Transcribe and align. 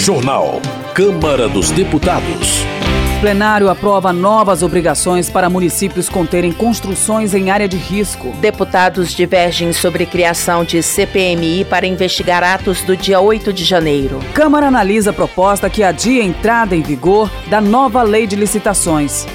Jornal. 0.00 0.62
Câmara 0.94 1.46
dos 1.46 1.70
Deputados. 1.70 2.64
Plenário 3.20 3.68
aprova 3.68 4.14
novas 4.14 4.62
obrigações 4.62 5.28
para 5.28 5.50
municípios 5.50 6.08
conterem 6.08 6.52
construções 6.52 7.34
em 7.34 7.50
área 7.50 7.68
de 7.68 7.76
risco. 7.76 8.32
Deputados 8.40 9.12
divergem 9.12 9.74
sobre 9.74 10.06
criação 10.06 10.64
de 10.64 10.82
CPMI 10.82 11.66
para 11.66 11.86
investigar 11.86 12.42
atos 12.42 12.80
do 12.80 12.96
dia 12.96 13.20
8 13.20 13.52
de 13.52 13.62
janeiro. 13.62 14.20
Câmara 14.32 14.68
analisa 14.68 15.10
a 15.10 15.12
proposta 15.12 15.68
que 15.68 15.82
adia 15.82 16.22
a 16.22 16.26
entrada 16.26 16.74
em 16.74 16.80
vigor 16.80 17.30
da 17.50 17.60
nova 17.60 18.02
lei 18.02 18.26
de 18.26 18.36
licitações. 18.36 19.26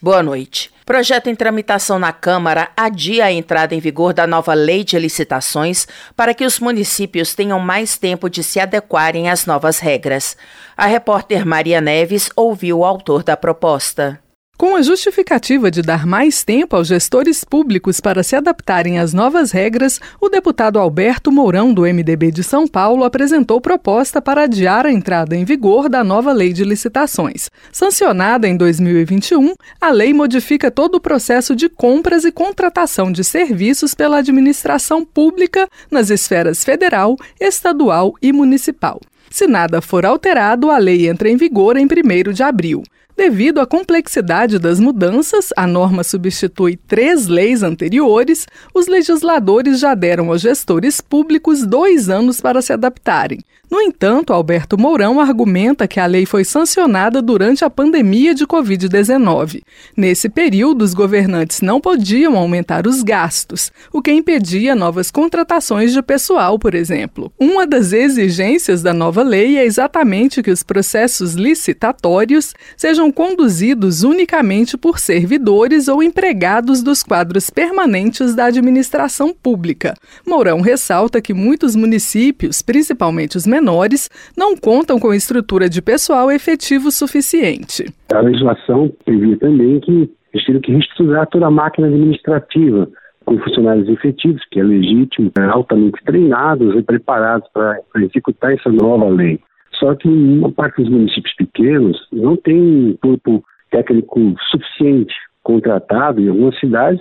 Boa 0.00 0.22
noite. 0.22 0.70
Projeto 0.86 1.28
em 1.28 1.34
tramitação 1.34 1.98
na 1.98 2.12
Câmara 2.12 2.70
adia 2.76 3.24
a 3.24 3.32
entrada 3.32 3.74
em 3.74 3.80
vigor 3.80 4.14
da 4.14 4.28
nova 4.28 4.54
lei 4.54 4.84
de 4.84 4.96
licitações 4.96 5.88
para 6.14 6.32
que 6.32 6.46
os 6.46 6.60
municípios 6.60 7.34
tenham 7.34 7.58
mais 7.58 7.98
tempo 7.98 8.30
de 8.30 8.44
se 8.44 8.60
adequarem 8.60 9.28
às 9.28 9.44
novas 9.44 9.80
regras. 9.80 10.36
A 10.76 10.86
repórter 10.86 11.44
Maria 11.44 11.80
Neves 11.80 12.30
ouviu 12.36 12.78
o 12.78 12.84
autor 12.84 13.24
da 13.24 13.36
proposta. 13.36 14.20
Com 14.58 14.74
a 14.74 14.82
justificativa 14.82 15.70
de 15.70 15.82
dar 15.82 16.04
mais 16.04 16.42
tempo 16.42 16.74
aos 16.74 16.88
gestores 16.88 17.44
públicos 17.44 18.00
para 18.00 18.24
se 18.24 18.34
adaptarem 18.34 18.98
às 18.98 19.14
novas 19.14 19.52
regras, 19.52 20.00
o 20.20 20.28
deputado 20.28 20.80
Alberto 20.80 21.30
Mourão, 21.30 21.72
do 21.72 21.82
MDB 21.82 22.32
de 22.32 22.42
São 22.42 22.66
Paulo, 22.66 23.04
apresentou 23.04 23.60
proposta 23.60 24.20
para 24.20 24.42
adiar 24.42 24.84
a 24.84 24.90
entrada 24.90 25.36
em 25.36 25.44
vigor 25.44 25.88
da 25.88 26.02
nova 26.02 26.32
lei 26.32 26.52
de 26.52 26.64
licitações. 26.64 27.48
Sancionada 27.70 28.48
em 28.48 28.56
2021, 28.56 29.54
a 29.80 29.90
lei 29.90 30.12
modifica 30.12 30.72
todo 30.72 30.96
o 30.96 31.00
processo 31.00 31.54
de 31.54 31.68
compras 31.68 32.24
e 32.24 32.32
contratação 32.32 33.12
de 33.12 33.22
serviços 33.22 33.94
pela 33.94 34.18
administração 34.18 35.04
pública 35.04 35.68
nas 35.88 36.10
esferas 36.10 36.64
federal, 36.64 37.16
estadual 37.40 38.12
e 38.20 38.32
municipal. 38.32 39.00
Se 39.30 39.46
nada 39.46 39.80
for 39.80 40.04
alterado, 40.04 40.68
a 40.68 40.78
lei 40.78 41.08
entra 41.08 41.30
em 41.30 41.36
vigor 41.36 41.76
em 41.76 41.86
1 41.86 42.32
de 42.32 42.42
abril. 42.42 42.82
Devido 43.18 43.60
à 43.60 43.66
complexidade 43.66 44.60
das 44.60 44.78
mudanças, 44.78 45.48
a 45.56 45.66
norma 45.66 46.04
substitui 46.04 46.76
três 46.76 47.26
leis 47.26 47.64
anteriores. 47.64 48.46
Os 48.72 48.86
legisladores 48.86 49.80
já 49.80 49.92
deram 49.92 50.30
aos 50.30 50.40
gestores 50.40 51.00
públicos 51.00 51.66
dois 51.66 52.08
anos 52.08 52.40
para 52.40 52.62
se 52.62 52.72
adaptarem. 52.72 53.40
No 53.70 53.82
entanto, 53.82 54.32
Alberto 54.32 54.78
Mourão 54.78 55.20
argumenta 55.20 55.86
que 55.86 56.00
a 56.00 56.06
lei 56.06 56.24
foi 56.24 56.42
sancionada 56.42 57.20
durante 57.20 57.66
a 57.66 57.68
pandemia 57.68 58.34
de 58.34 58.46
Covid-19. 58.46 59.60
Nesse 59.94 60.30
período, 60.30 60.82
os 60.82 60.94
governantes 60.94 61.60
não 61.60 61.78
podiam 61.78 62.38
aumentar 62.38 62.86
os 62.86 63.02
gastos, 63.02 63.70
o 63.92 64.00
que 64.00 64.10
impedia 64.10 64.74
novas 64.74 65.10
contratações 65.10 65.92
de 65.92 66.00
pessoal, 66.00 66.58
por 66.58 66.74
exemplo. 66.74 67.30
Uma 67.38 67.66
das 67.66 67.92
exigências 67.92 68.80
da 68.80 68.94
nova 68.94 69.22
lei 69.22 69.58
é 69.58 69.66
exatamente 69.66 70.42
que 70.42 70.50
os 70.50 70.62
processos 70.62 71.34
licitatórios 71.34 72.54
sejam 72.74 73.07
conduzidos 73.12 74.02
unicamente 74.02 74.76
por 74.76 74.98
servidores 74.98 75.88
ou 75.88 76.02
empregados 76.02 76.82
dos 76.82 77.02
quadros 77.02 77.50
permanentes 77.50 78.34
da 78.34 78.46
administração 78.46 79.34
pública. 79.34 79.94
Mourão 80.26 80.60
ressalta 80.60 81.20
que 81.20 81.34
muitos 81.34 81.74
municípios, 81.74 82.62
principalmente 82.62 83.36
os 83.36 83.46
menores 83.46 84.08
não 84.36 84.56
contam 84.56 84.98
com 84.98 85.14
estrutura 85.14 85.68
de 85.68 85.82
pessoal 85.82 86.30
efetivo 86.30 86.90
suficiente. 86.90 87.86
A 88.12 88.20
legislação 88.20 88.92
previa 89.04 89.36
também 89.38 89.80
que 89.80 90.10
eles 90.32 90.46
teriam 90.46 90.60
que 90.60 90.72
reestruturar 90.72 91.26
toda 91.28 91.46
a 91.46 91.50
máquina 91.50 91.88
administrativa 91.88 92.88
com 93.24 93.38
funcionários 93.40 93.88
efetivos, 93.88 94.42
que 94.50 94.58
é 94.58 94.64
legítimo, 94.64 95.30
é 95.38 95.44
altamente 95.44 96.02
treinados 96.04 96.74
e 96.74 96.82
preparados 96.82 97.46
para 97.52 97.78
executar 97.96 98.54
essa 98.54 98.70
nova 98.70 99.06
lei. 99.08 99.38
Só 99.78 99.94
que 99.94 100.08
uma 100.08 100.50
parte 100.50 100.82
dos 100.82 100.90
municípios 100.90 101.34
pequenos 101.36 101.96
não 102.12 102.36
tem 102.36 102.98
corpo 103.00 103.44
técnico 103.70 104.34
suficiente 104.50 105.14
contratado, 105.42 106.20
em 106.20 106.28
algumas 106.28 106.58
cidades 106.58 107.00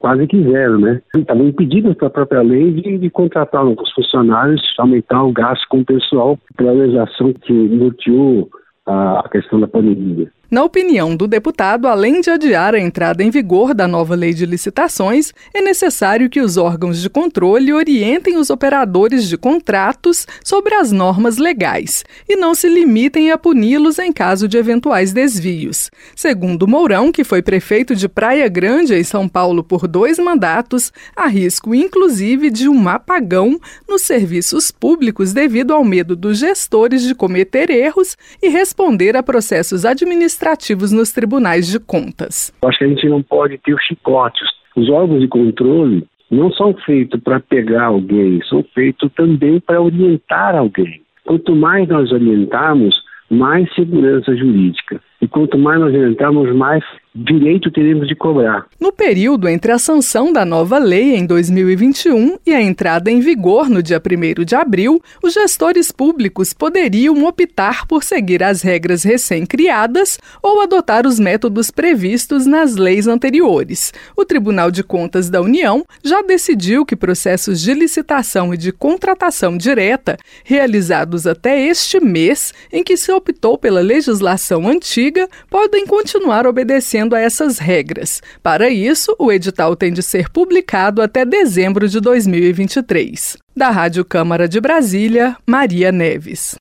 quase 0.00 0.26
que 0.26 0.42
zero, 0.42 0.80
né? 0.80 1.00
Estavam 1.16 1.46
impedidas 1.46 1.94
pela 1.96 2.10
própria 2.10 2.42
lei 2.42 2.72
de, 2.72 2.98
de 2.98 3.10
contratar 3.10 3.64
novos 3.64 3.92
funcionários, 3.92 4.60
aumentar 4.78 5.22
o 5.22 5.32
gasto 5.32 5.64
com 5.68 5.80
o 5.80 5.84
pessoal 5.84 6.38
pela 6.56 6.72
legislação 6.72 7.32
que 7.32 7.52
norteou 7.52 8.48
a 8.86 9.28
questão 9.30 9.60
da 9.60 9.68
pandemia. 9.68 10.30
Na 10.54 10.62
opinião 10.62 11.16
do 11.16 11.26
deputado, 11.26 11.88
além 11.88 12.20
de 12.20 12.30
adiar 12.30 12.76
a 12.76 12.78
entrada 12.78 13.24
em 13.24 13.28
vigor 13.28 13.74
da 13.74 13.88
nova 13.88 14.14
lei 14.14 14.32
de 14.32 14.46
licitações, 14.46 15.32
é 15.52 15.60
necessário 15.60 16.30
que 16.30 16.40
os 16.40 16.56
órgãos 16.56 17.02
de 17.02 17.10
controle 17.10 17.72
orientem 17.72 18.36
os 18.36 18.50
operadores 18.50 19.28
de 19.28 19.36
contratos 19.36 20.28
sobre 20.44 20.76
as 20.76 20.92
normas 20.92 21.38
legais 21.38 22.04
e 22.28 22.36
não 22.36 22.54
se 22.54 22.68
limitem 22.68 23.32
a 23.32 23.36
puni-los 23.36 23.98
em 23.98 24.12
caso 24.12 24.46
de 24.46 24.56
eventuais 24.56 25.12
desvios. 25.12 25.90
Segundo 26.14 26.68
Mourão, 26.68 27.10
que 27.10 27.24
foi 27.24 27.42
prefeito 27.42 27.96
de 27.96 28.08
Praia 28.08 28.46
Grande, 28.46 28.94
em 28.94 29.02
São 29.02 29.28
Paulo, 29.28 29.64
por 29.64 29.88
dois 29.88 30.20
mandatos, 30.20 30.92
há 31.16 31.26
risco 31.26 31.74
inclusive 31.74 32.48
de 32.48 32.68
um 32.68 32.88
apagão 32.88 33.58
nos 33.88 34.02
serviços 34.02 34.70
públicos 34.70 35.32
devido 35.32 35.72
ao 35.72 35.82
medo 35.82 36.14
dos 36.14 36.38
gestores 36.38 37.02
de 37.02 37.12
cometer 37.12 37.70
erros 37.70 38.16
e 38.40 38.48
responder 38.48 39.16
a 39.16 39.22
processos 39.22 39.84
administrativos 39.84 40.43
administrativos 40.44 40.92
nos 40.92 41.10
tribunais 41.10 41.66
de 41.68 41.80
contas. 41.80 42.52
Acho 42.64 42.78
que 42.78 42.84
a 42.84 42.88
gente 42.88 43.08
não 43.08 43.22
pode 43.22 43.58
ter 43.58 43.74
os 43.74 43.82
chicotes. 43.82 44.46
Os 44.76 44.88
órgãos 44.90 45.20
de 45.20 45.28
controle 45.28 46.06
não 46.30 46.52
são 46.52 46.74
feitos 46.84 47.20
para 47.20 47.40
pegar 47.40 47.84
alguém, 47.84 48.40
são 48.48 48.64
feitos 48.74 49.10
também 49.16 49.60
para 49.60 49.80
orientar 49.80 50.54
alguém. 50.54 51.00
Quanto 51.24 51.54
mais 51.54 51.88
nós 51.88 52.12
orientarmos, 52.12 52.94
mais 53.30 53.72
segurança 53.74 54.36
jurídica. 54.36 55.00
E 55.24 55.28
quanto 55.28 55.56
mais 55.56 55.80
nós 55.80 55.94
orientarmos, 55.94 56.54
mais 56.54 56.84
direito 57.14 57.70
teremos 57.70 58.08
de 58.08 58.16
cobrar. 58.16 58.66
No 58.80 58.92
período 58.92 59.48
entre 59.48 59.70
a 59.70 59.78
sanção 59.78 60.32
da 60.32 60.44
nova 60.44 60.78
lei 60.78 61.14
em 61.14 61.24
2021 61.24 62.38
e 62.44 62.52
a 62.52 62.60
entrada 62.60 63.08
em 63.08 63.20
vigor 63.20 63.70
no 63.70 63.80
dia 63.80 64.02
1 64.04 64.44
de 64.44 64.56
abril, 64.56 65.00
os 65.22 65.32
gestores 65.32 65.92
públicos 65.92 66.52
poderiam 66.52 67.24
optar 67.24 67.86
por 67.86 68.02
seguir 68.02 68.42
as 68.42 68.62
regras 68.62 69.04
recém-criadas 69.04 70.18
ou 70.42 70.60
adotar 70.60 71.06
os 71.06 71.20
métodos 71.20 71.70
previstos 71.70 72.46
nas 72.46 72.74
leis 72.74 73.06
anteriores. 73.06 73.92
O 74.16 74.24
Tribunal 74.24 74.72
de 74.72 74.82
Contas 74.82 75.30
da 75.30 75.40
União 75.40 75.86
já 76.02 76.20
decidiu 76.20 76.84
que 76.84 76.96
processos 76.96 77.60
de 77.60 77.72
licitação 77.74 78.52
e 78.52 78.56
de 78.56 78.72
contratação 78.72 79.56
direta, 79.56 80.16
realizados 80.44 81.28
até 81.28 81.64
este 81.64 82.00
mês, 82.00 82.52
em 82.72 82.82
que 82.82 82.96
se 82.96 83.12
optou 83.12 83.56
pela 83.56 83.80
legislação 83.80 84.66
antiga, 84.66 85.13
podem 85.50 85.86
continuar 85.86 86.46
obedecendo 86.46 87.14
a 87.14 87.20
essas 87.20 87.58
regras. 87.58 88.22
Para 88.42 88.68
isso, 88.68 89.14
o 89.18 89.32
edital 89.32 89.74
tem 89.76 89.92
de 89.92 90.02
ser 90.02 90.28
publicado 90.28 91.02
até 91.02 91.24
dezembro 91.24 91.88
de 91.88 92.00
2023. 92.00 93.36
Da 93.56 93.70
Rádio 93.70 94.04
Câmara 94.04 94.48
de 94.48 94.60
Brasília, 94.60 95.36
Maria 95.46 95.92
Neves. 95.92 96.56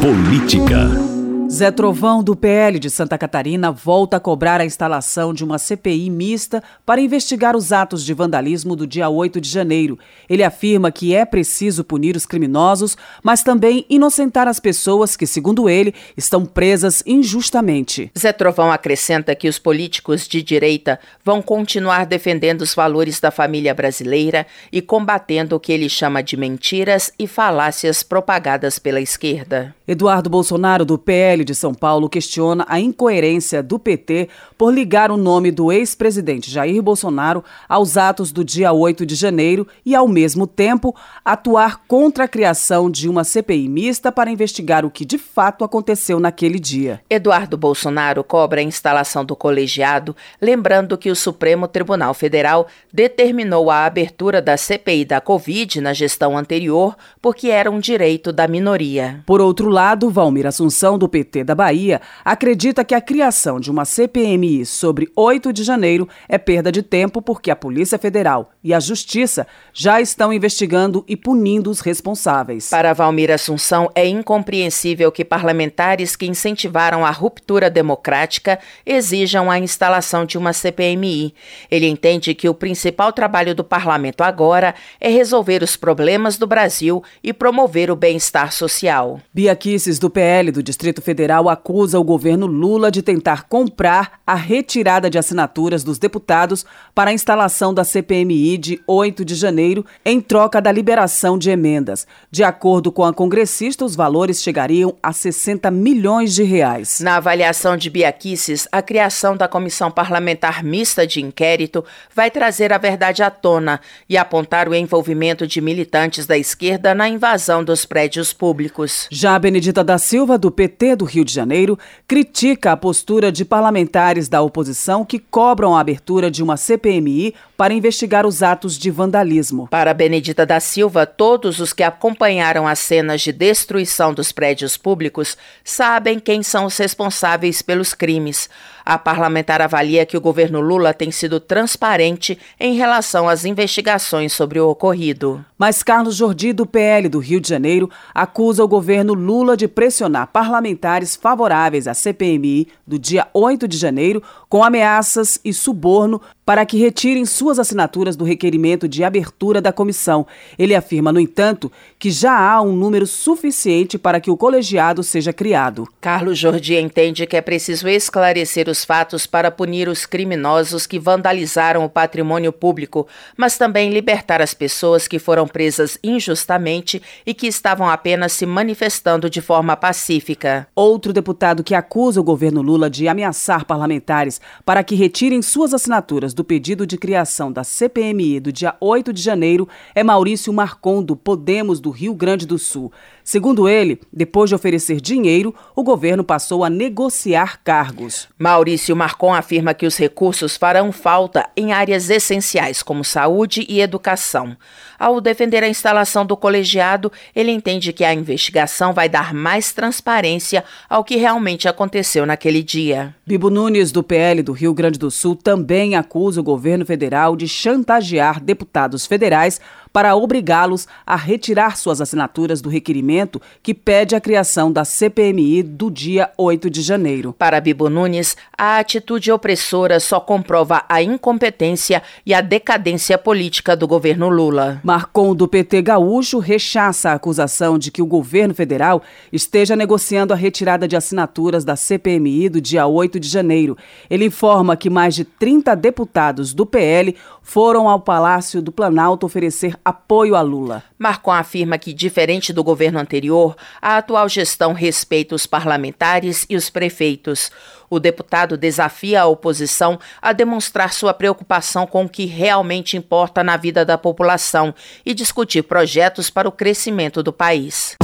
Política. 0.00 1.09
Zé 1.50 1.72
Trovão, 1.72 2.22
do 2.22 2.36
PL 2.36 2.78
de 2.78 2.88
Santa 2.88 3.18
Catarina, 3.18 3.72
volta 3.72 4.18
a 4.18 4.20
cobrar 4.20 4.60
a 4.60 4.64
instalação 4.64 5.34
de 5.34 5.42
uma 5.42 5.58
CPI 5.58 6.08
mista 6.08 6.62
para 6.86 7.00
investigar 7.00 7.56
os 7.56 7.72
atos 7.72 8.04
de 8.04 8.14
vandalismo 8.14 8.76
do 8.76 8.86
dia 8.86 9.08
8 9.08 9.40
de 9.40 9.48
janeiro. 9.48 9.98
Ele 10.28 10.44
afirma 10.44 10.92
que 10.92 11.12
é 11.12 11.24
preciso 11.24 11.82
punir 11.82 12.14
os 12.14 12.24
criminosos, 12.24 12.96
mas 13.20 13.42
também 13.42 13.84
inocentar 13.90 14.46
as 14.46 14.60
pessoas 14.60 15.16
que, 15.16 15.26
segundo 15.26 15.68
ele, 15.68 15.92
estão 16.16 16.46
presas 16.46 17.02
injustamente. 17.04 18.12
Zé 18.16 18.32
Trovão 18.32 18.70
acrescenta 18.70 19.34
que 19.34 19.48
os 19.48 19.58
políticos 19.58 20.28
de 20.28 20.44
direita 20.44 21.00
vão 21.24 21.42
continuar 21.42 22.06
defendendo 22.06 22.62
os 22.62 22.76
valores 22.76 23.18
da 23.18 23.32
família 23.32 23.74
brasileira 23.74 24.46
e 24.70 24.80
combatendo 24.80 25.56
o 25.56 25.60
que 25.60 25.72
ele 25.72 25.88
chama 25.88 26.22
de 26.22 26.36
mentiras 26.36 27.12
e 27.18 27.26
falácias 27.26 28.04
propagadas 28.04 28.78
pela 28.78 29.00
esquerda. 29.00 29.74
Eduardo 29.88 30.30
Bolsonaro, 30.30 30.84
do 30.84 30.96
PL 30.96 31.39
de 31.44 31.54
São 31.54 31.74
Paulo 31.74 32.08
questiona 32.08 32.64
a 32.68 32.78
incoerência 32.78 33.62
do 33.62 33.78
PT 33.78 34.28
por 34.56 34.72
ligar 34.72 35.10
o 35.10 35.16
nome 35.16 35.50
do 35.50 35.72
ex-presidente 35.72 36.50
Jair 36.50 36.82
Bolsonaro 36.82 37.44
aos 37.68 37.96
atos 37.96 38.32
do 38.32 38.44
dia 38.44 38.72
8 38.72 39.06
de 39.06 39.14
janeiro 39.14 39.66
e, 39.84 39.94
ao 39.94 40.06
mesmo 40.06 40.46
tempo, 40.46 40.94
atuar 41.24 41.82
contra 41.86 42.24
a 42.24 42.28
criação 42.28 42.90
de 42.90 43.08
uma 43.08 43.24
CPI 43.24 43.68
mista 43.68 44.12
para 44.12 44.30
investigar 44.30 44.84
o 44.84 44.90
que 44.90 45.04
de 45.04 45.18
fato 45.18 45.64
aconteceu 45.64 46.20
naquele 46.20 46.58
dia. 46.58 47.00
Eduardo 47.08 47.56
Bolsonaro 47.56 48.22
cobra 48.24 48.60
a 48.60 48.64
instalação 48.64 49.24
do 49.24 49.36
colegiado, 49.36 50.14
lembrando 50.40 50.98
que 50.98 51.10
o 51.10 51.16
Supremo 51.16 51.66
Tribunal 51.68 52.14
Federal 52.14 52.66
determinou 52.92 53.70
a 53.70 53.86
abertura 53.86 54.42
da 54.42 54.56
CPI 54.56 55.04
da 55.04 55.20
Covid 55.20 55.80
na 55.80 55.92
gestão 55.92 56.36
anterior 56.36 56.96
porque 57.20 57.48
era 57.48 57.70
um 57.70 57.78
direito 57.78 58.32
da 58.32 58.46
minoria. 58.48 59.22
Por 59.26 59.40
outro 59.40 59.68
lado, 59.68 60.10
Valmir 60.10 60.46
Assunção, 60.46 60.98
do 60.98 61.08
PT, 61.08 61.29
PT 61.30 61.44
da 61.44 61.54
Bahia, 61.54 62.00
acredita 62.24 62.84
que 62.84 62.94
a 62.94 63.00
criação 63.00 63.60
de 63.60 63.70
uma 63.70 63.84
CPMI 63.84 64.66
sobre 64.66 65.08
8 65.14 65.52
de 65.52 65.62
janeiro 65.62 66.08
é 66.28 66.36
perda 66.36 66.72
de 66.72 66.82
tempo 66.82 67.22
porque 67.22 67.50
a 67.50 67.56
Polícia 67.56 67.98
Federal 67.98 68.50
e 68.62 68.74
a 68.74 68.80
Justiça 68.80 69.46
já 69.72 70.00
estão 70.00 70.32
investigando 70.32 71.04
e 71.06 71.16
punindo 71.16 71.70
os 71.70 71.80
responsáveis. 71.80 72.68
Para 72.68 72.92
Valmir 72.92 73.30
Assunção, 73.30 73.90
é 73.94 74.06
incompreensível 74.06 75.12
que 75.12 75.24
parlamentares 75.24 76.16
que 76.16 76.26
incentivaram 76.26 77.06
a 77.06 77.10
ruptura 77.10 77.70
democrática 77.70 78.58
exijam 78.84 79.50
a 79.50 79.58
instalação 79.58 80.26
de 80.26 80.36
uma 80.36 80.52
CPMI. 80.52 81.32
Ele 81.70 81.86
entende 81.86 82.34
que 82.34 82.48
o 82.48 82.54
principal 82.54 83.12
trabalho 83.12 83.54
do 83.54 83.62
parlamento 83.62 84.22
agora 84.22 84.74
é 85.00 85.08
resolver 85.08 85.62
os 85.62 85.76
problemas 85.76 86.36
do 86.36 86.46
Brasil 86.46 87.02
e 87.22 87.32
promover 87.32 87.90
o 87.90 87.96
bem-estar 87.96 88.52
social. 88.52 89.20
Bia 89.32 89.56
do 90.00 90.10
PL 90.10 90.50
do 90.50 90.62
Distrito 90.62 91.02
Federal, 91.02 91.19
acusa 91.48 91.98
o 91.98 92.04
governo 92.04 92.46
Lula 92.46 92.90
de 92.90 93.02
tentar 93.02 93.44
comprar 93.48 94.20
a 94.26 94.34
retirada 94.34 95.10
de 95.10 95.18
assinaturas 95.18 95.84
dos 95.84 95.98
deputados 95.98 96.64
para 96.94 97.10
a 97.10 97.12
instalação 97.12 97.74
da 97.74 97.84
CPMI 97.84 98.56
de 98.56 98.80
8 98.86 99.24
de 99.24 99.34
janeiro, 99.34 99.84
em 100.04 100.20
troca 100.20 100.60
da 100.60 100.70
liberação 100.70 101.36
de 101.36 101.50
emendas. 101.50 102.06
De 102.30 102.44
acordo 102.44 102.92
com 102.92 103.04
a 103.04 103.12
congressista, 103.12 103.84
os 103.84 103.96
valores 103.96 104.42
chegariam 104.42 104.94
a 105.02 105.12
60 105.12 105.70
milhões 105.70 106.34
de 106.34 106.42
reais. 106.42 107.00
Na 107.00 107.16
avaliação 107.16 107.76
de 107.76 107.90
Bia 107.90 108.12
Kisses, 108.12 108.68
a 108.70 108.80
criação 108.80 109.36
da 109.36 109.48
Comissão 109.48 109.90
Parlamentar 109.90 110.62
Mista 110.62 111.06
de 111.06 111.20
Inquérito 111.20 111.84
vai 112.14 112.30
trazer 112.30 112.72
a 112.72 112.78
verdade 112.78 113.22
à 113.22 113.30
tona 113.30 113.80
e 114.08 114.16
apontar 114.16 114.68
o 114.68 114.74
envolvimento 114.74 115.46
de 115.46 115.60
militantes 115.60 116.26
da 116.26 116.38
esquerda 116.38 116.94
na 116.94 117.08
invasão 117.08 117.64
dos 117.64 117.84
prédios 117.84 118.32
públicos. 118.32 119.08
Já 119.10 119.38
Benedita 119.38 119.82
da 119.82 119.98
Silva, 119.98 120.38
do 120.38 120.50
PT 120.50 120.96
do 120.96 121.04
Rio 121.10 121.24
de 121.24 121.32
Janeiro, 121.32 121.78
critica 122.06 122.72
a 122.72 122.76
postura 122.76 123.30
de 123.30 123.44
parlamentares 123.44 124.28
da 124.28 124.40
oposição 124.40 125.04
que 125.04 125.18
cobram 125.18 125.76
a 125.76 125.80
abertura 125.80 126.30
de 126.30 126.42
uma 126.42 126.56
CPMI 126.56 127.34
para 127.60 127.74
investigar 127.74 128.24
os 128.24 128.42
atos 128.42 128.78
de 128.78 128.90
vandalismo. 128.90 129.68
Para 129.68 129.92
Benedita 129.92 130.46
da 130.46 130.58
Silva, 130.60 131.04
todos 131.04 131.60
os 131.60 131.74
que 131.74 131.82
acompanharam 131.82 132.66
as 132.66 132.78
cenas 132.78 133.20
de 133.20 133.32
destruição 133.32 134.14
dos 134.14 134.32
prédios 134.32 134.78
públicos 134.78 135.36
sabem 135.62 136.18
quem 136.18 136.42
são 136.42 136.64
os 136.64 136.78
responsáveis 136.78 137.60
pelos 137.60 137.92
crimes. 137.92 138.48
A 138.82 138.96
parlamentar 138.96 139.60
avalia 139.60 140.06
que 140.06 140.16
o 140.16 140.20
governo 140.20 140.58
Lula 140.58 140.94
tem 140.94 141.10
sido 141.10 141.38
transparente 141.38 142.38
em 142.58 142.74
relação 142.76 143.28
às 143.28 143.44
investigações 143.44 144.32
sobre 144.32 144.58
o 144.58 144.70
ocorrido. 144.70 145.44
Mas 145.58 145.82
Carlos 145.82 146.16
Jordi, 146.16 146.54
do 146.54 146.64
PL 146.64 147.08
do 147.08 147.18
Rio 147.18 147.40
de 147.40 147.48
Janeiro, 147.48 147.90
acusa 148.14 148.64
o 148.64 148.68
governo 148.68 149.12
Lula 149.12 149.54
de 149.54 149.68
pressionar 149.68 150.28
parlamentares 150.28 151.14
favoráveis 151.14 151.86
à 151.86 151.92
CPMI 151.92 152.68
do 152.86 152.98
dia 152.98 153.28
8 153.34 153.68
de 153.68 153.76
janeiro 153.76 154.22
com 154.48 154.64
ameaças 154.64 155.38
e 155.44 155.52
suborno 155.52 156.20
para 156.44 156.66
que 156.66 156.78
retirem 156.78 157.24
suas 157.50 157.58
assinaturas 157.58 158.14
do 158.14 158.24
requerimento 158.24 158.86
de 158.86 159.02
abertura 159.02 159.60
da 159.60 159.72
comissão. 159.72 160.24
Ele 160.56 160.72
afirma, 160.72 161.12
no 161.12 161.18
entanto, 161.18 161.70
que 161.98 162.08
já 162.08 162.38
há 162.38 162.62
um 162.62 162.72
número 162.72 163.08
suficiente 163.08 163.98
para 163.98 164.20
que 164.20 164.30
o 164.30 164.36
colegiado 164.36 165.02
seja 165.02 165.32
criado. 165.32 165.88
Carlos 166.00 166.38
Jordi 166.38 166.76
entende 166.76 167.26
que 167.26 167.36
é 167.36 167.40
preciso 167.40 167.88
esclarecer 167.88 168.68
os 168.68 168.84
fatos 168.84 169.26
para 169.26 169.50
punir 169.50 169.88
os 169.88 170.06
criminosos 170.06 170.86
que 170.86 170.98
vandalizaram 170.98 171.84
o 171.84 171.88
patrimônio 171.88 172.52
público, 172.52 173.08
mas 173.36 173.58
também 173.58 173.90
libertar 173.90 174.40
as 174.40 174.54
pessoas 174.54 175.08
que 175.08 175.18
foram 175.18 175.48
presas 175.48 175.98
injustamente 176.04 177.02
e 177.26 177.34
que 177.34 177.48
estavam 177.48 177.88
apenas 177.88 178.32
se 178.32 178.46
manifestando 178.46 179.28
de 179.28 179.40
forma 179.40 179.76
pacífica. 179.76 180.68
Outro 180.72 181.12
deputado 181.12 181.64
que 181.64 181.74
acusa 181.74 182.20
o 182.20 182.24
governo 182.24 182.62
Lula 182.62 182.88
de 182.88 183.08
ameaçar 183.08 183.64
parlamentares 183.64 184.40
para 184.64 184.84
que 184.84 184.94
retirem 184.94 185.42
suas 185.42 185.74
assinaturas 185.74 186.32
do 186.32 186.44
pedido 186.44 186.86
de 186.86 186.96
criação 186.96 187.39
da 187.48 187.62
CPMI 187.62 188.40
do 188.40 188.52
dia 188.52 188.74
8 188.80 189.12
de 189.12 189.22
janeiro 189.22 189.68
é 189.94 190.02
Maurício 190.02 190.52
Marcon, 190.52 191.00
do 191.00 191.14
Podemos 191.14 191.78
do 191.78 191.90
Rio 191.90 192.12
Grande 192.12 192.44
do 192.44 192.58
Sul. 192.58 192.90
Segundo 193.30 193.68
ele, 193.68 194.00
depois 194.12 194.50
de 194.50 194.56
oferecer 194.56 195.00
dinheiro, 195.00 195.54
o 195.76 195.84
governo 195.84 196.24
passou 196.24 196.64
a 196.64 196.68
negociar 196.68 197.60
cargos. 197.62 198.26
Maurício 198.36 198.96
Marcon 198.96 199.32
afirma 199.32 199.72
que 199.72 199.86
os 199.86 199.96
recursos 199.96 200.56
farão 200.56 200.90
falta 200.90 201.48
em 201.56 201.72
áreas 201.72 202.10
essenciais 202.10 202.82
como 202.82 203.04
saúde 203.04 203.64
e 203.68 203.80
educação. 203.80 204.56
Ao 204.98 205.20
defender 205.20 205.62
a 205.62 205.68
instalação 205.68 206.26
do 206.26 206.36
colegiado, 206.36 207.12
ele 207.32 207.52
entende 207.52 207.92
que 207.92 208.02
a 208.02 208.12
investigação 208.12 208.92
vai 208.92 209.08
dar 209.08 209.32
mais 209.32 209.72
transparência 209.72 210.64
ao 210.88 211.04
que 211.04 211.14
realmente 211.14 211.68
aconteceu 211.68 212.26
naquele 212.26 212.64
dia. 212.64 213.14
Bibo 213.24 213.48
Nunes, 213.48 213.92
do 213.92 214.02
PL 214.02 214.42
do 214.42 214.50
Rio 214.50 214.74
Grande 214.74 214.98
do 214.98 215.08
Sul, 215.08 215.36
também 215.36 215.94
acusa 215.94 216.40
o 216.40 216.44
governo 216.44 216.84
federal 216.84 217.36
de 217.36 217.46
chantagear 217.46 218.42
deputados 218.42 219.06
federais 219.06 219.60
para 219.92 220.14
obrigá-los 220.14 220.86
a 221.06 221.16
retirar 221.16 221.76
suas 221.76 222.00
assinaturas 222.00 222.60
do 222.60 222.68
requerimento 222.68 223.40
que 223.62 223.74
pede 223.74 224.14
a 224.14 224.20
criação 224.20 224.72
da 224.72 224.84
CPMI 224.84 225.62
do 225.62 225.90
dia 225.90 226.30
8 226.36 226.70
de 226.70 226.82
janeiro. 226.82 227.32
Para 227.32 227.60
Bibo 227.60 227.90
Nunes, 227.90 228.36
a 228.56 228.78
atitude 228.78 229.32
opressora 229.32 229.98
só 229.98 230.20
comprova 230.20 230.84
a 230.88 231.02
incompetência 231.02 232.02
e 232.24 232.32
a 232.32 232.40
decadência 232.40 233.18
política 233.18 233.76
do 233.76 233.86
governo 233.86 234.28
Lula. 234.28 234.80
Marcon, 234.84 235.34
do 235.34 235.48
PT 235.48 235.82
gaúcho, 235.82 236.38
rechaça 236.38 237.10
a 237.10 237.14
acusação 237.14 237.78
de 237.78 237.90
que 237.90 238.02
o 238.02 238.06
governo 238.06 238.54
federal 238.54 239.02
esteja 239.32 239.74
negociando 239.74 240.32
a 240.32 240.36
retirada 240.36 240.86
de 240.86 240.96
assinaturas 240.96 241.64
da 241.64 241.76
CPMI 241.76 242.48
do 242.48 242.60
dia 242.60 242.86
8 242.86 243.18
de 243.18 243.28
janeiro. 243.28 243.76
Ele 244.08 244.26
informa 244.26 244.76
que 244.76 244.90
mais 244.90 245.14
de 245.14 245.24
30 245.24 245.74
deputados 245.74 246.54
do 246.54 246.64
PL 246.64 247.16
foram 247.50 247.88
ao 247.88 247.98
Palácio 247.98 248.62
do 248.62 248.70
Planalto 248.70 249.26
oferecer 249.26 249.76
apoio 249.84 250.36
a 250.36 250.40
Lula. 250.40 250.84
Marcon 250.96 251.32
afirma 251.32 251.76
que, 251.78 251.92
diferente 251.92 252.52
do 252.52 252.62
governo 252.62 253.00
anterior, 253.00 253.56
a 253.82 253.96
atual 253.96 254.28
gestão 254.28 254.72
respeita 254.72 255.34
os 255.34 255.48
parlamentares 255.48 256.46
e 256.48 256.54
os 256.54 256.70
prefeitos. 256.70 257.50
O 257.90 257.98
deputado 257.98 258.56
desafia 258.56 259.22
a 259.22 259.26
oposição 259.26 259.98
a 260.22 260.32
demonstrar 260.32 260.92
sua 260.92 261.12
preocupação 261.12 261.88
com 261.88 262.04
o 262.04 262.08
que 262.08 262.24
realmente 262.24 262.96
importa 262.96 263.42
na 263.42 263.56
vida 263.56 263.84
da 263.84 263.98
população 263.98 264.72
e 265.04 265.12
discutir 265.12 265.62
projetos 265.62 266.30
para 266.30 266.48
o 266.48 266.52
crescimento 266.52 267.20
do 267.20 267.32
país. 267.32 267.96